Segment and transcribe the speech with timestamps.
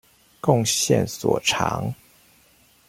[0.41, 1.93] 貢獻所長